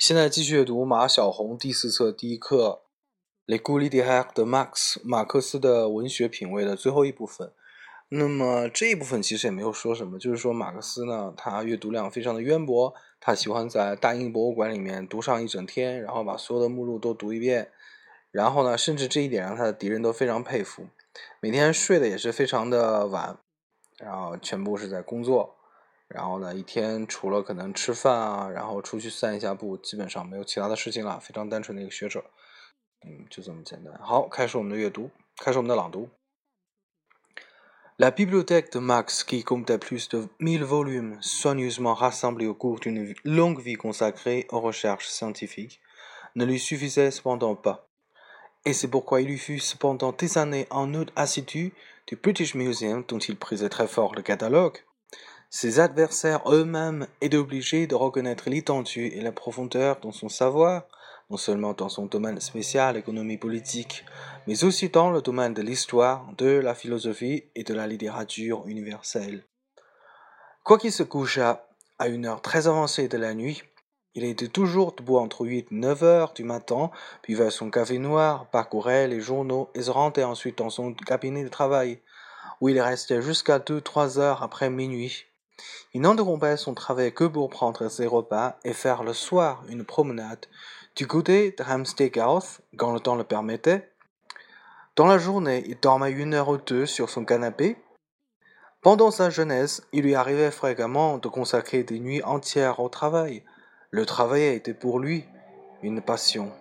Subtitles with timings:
[0.00, 2.80] 现在继续读马小红第四册第一课
[3.52, 7.52] 《Les goûts littéraires de Marx》马克思的文学品味的最后一部分。
[8.08, 17.70] 那么这一部分其实也没有说什么，就是说马克思呢，他阅读量非常的渊博，他喜欢在大英博物馆里面读上一整天，然后把所有的目录都读一遍，
[18.30, 20.86] 然后呢，甚至这一点让他的敌人都非常佩服。
[21.40, 23.36] 每天睡的也是非常的晚，
[23.98, 25.56] 然后全部是在工作。
[26.09, 31.19] 然后呢，一天除了可能吃饭啊，然后出去散一下步，基本上没有其他的事情了。
[31.19, 32.23] 非常单纯的一个学者，
[33.05, 33.97] 嗯，就这么简单。
[33.99, 36.09] 好，开始我们的阅读，开始我们的朗读。
[37.97, 43.61] La bibliothèque de Max, qui comptait plus de mille volumes soigneusement rassemblés au cours d'une longue
[43.61, 45.79] vie consacrée aux recherches scientifiques,
[46.35, 47.87] ne lui suffisait cependant pas.
[48.65, 51.73] Et c'est pourquoi il lui fut cependant des années en août assidu
[52.07, 54.79] du British Museum dont il prisait très fort le catalogue.
[55.52, 60.84] ses adversaires eux-mêmes étaient obligés de reconnaître l'étendue et la profondeur dans son savoir,
[61.28, 64.04] non seulement dans son domaine spécial, l'économie politique,
[64.46, 69.42] mais aussi dans le domaine de l'histoire, de la philosophie et de la littérature universelle.
[70.62, 71.66] Quoiqu'il se couchât
[71.98, 73.64] à une heure très avancée de la nuit,
[74.14, 76.92] il était toujours debout entre 8 et 9 heures du matin,
[77.24, 81.48] buvait son café noir, parcourait les journaux et se rendait ensuite dans son cabinet de
[81.48, 82.00] travail,
[82.60, 85.26] où il restait jusqu'à 2-3 heures après minuit.
[85.92, 90.46] Il n'interrompait son travail que pour prendre ses repas et faire le soir une promenade
[90.96, 92.12] du côté de Hampstead
[92.76, 93.90] quand le temps le permettait.
[94.96, 97.76] Dans la journée, il dormait une heure ou deux sur son canapé.
[98.82, 103.42] Pendant sa jeunesse, il lui arrivait fréquemment de consacrer des nuits entières au travail.
[103.90, 105.24] Le travail était pour lui
[105.82, 106.52] une passion.